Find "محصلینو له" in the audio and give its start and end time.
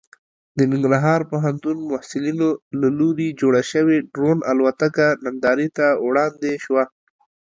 1.91-2.87